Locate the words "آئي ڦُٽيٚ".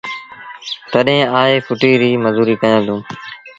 1.39-1.99